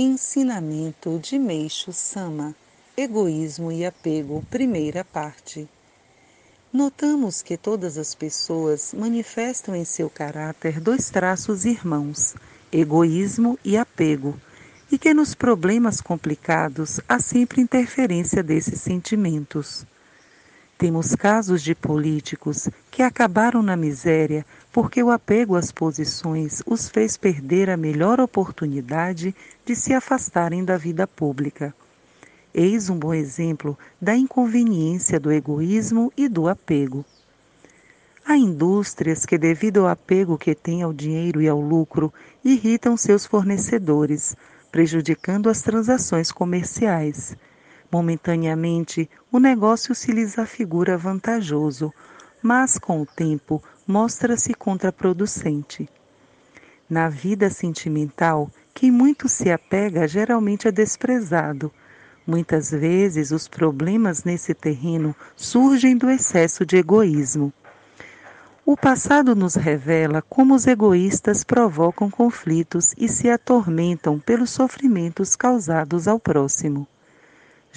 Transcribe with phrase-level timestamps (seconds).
[0.00, 2.54] Ensinamento de Meixo Sama
[2.96, 5.68] Egoísmo e Apego, primeira parte.
[6.72, 12.36] Notamos que todas as pessoas manifestam em seu caráter dois traços irmãos,
[12.70, 14.40] egoísmo e apego,
[14.88, 19.84] e que nos problemas complicados há sempre interferência desses sentimentos.
[20.78, 27.16] Temos casos de políticos que acabaram na miséria porque o apego às posições os fez
[27.16, 29.34] perder a melhor oportunidade
[29.66, 31.74] de se afastarem da vida pública.
[32.54, 37.04] Eis um bom exemplo da inconveniência do egoísmo e do apego.
[38.24, 42.14] Há indústrias que, devido ao apego que têm ao dinheiro e ao lucro,
[42.44, 44.36] irritam seus fornecedores,
[44.70, 47.36] prejudicando as transações comerciais
[47.90, 51.92] Momentaneamente, o negócio se lhes afigura vantajoso,
[52.42, 55.88] mas com o tempo mostra-se contraproducente.
[56.88, 61.72] Na vida sentimental, quem muito se apega geralmente é desprezado.
[62.26, 67.52] Muitas vezes os problemas nesse terreno surgem do excesso de egoísmo.
[68.66, 76.06] O passado nos revela como os egoístas provocam conflitos e se atormentam pelos sofrimentos causados
[76.06, 76.86] ao próximo.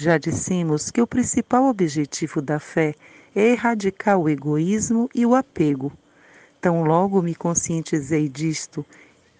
[0.02, 2.96] Já dissemos que o principal objetivo da fé
[3.32, 5.92] é erradicar o egoísmo e o apego.
[6.60, 8.84] Tão logo me conscientizei disto,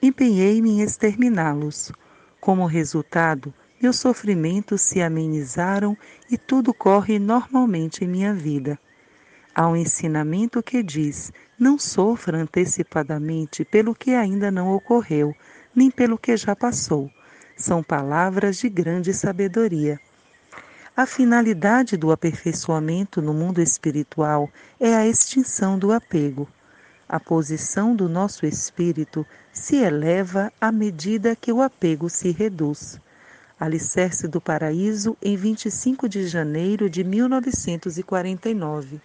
[0.01, 1.91] empenhei-me em exterminá-los.
[2.41, 5.99] Como resultado, meus sofrimentos se amenizaram
[6.31, 8.79] e tudo corre normalmente em minha vida.
[9.53, 15.35] Há um ensinamento que diz: não sofra antecipadamente pelo que ainda não ocorreu,
[15.75, 17.11] nem pelo que já passou.
[17.57, 19.99] São palavras de grande sabedoria.
[20.95, 26.47] A finalidade do aperfeiçoamento no mundo espiritual é a extinção do apego.
[27.09, 33.01] A posição do nosso espírito se eleva à medida que o apego se reduz.
[33.59, 39.01] Alicerce do Paraíso, em 25 de janeiro de 1949.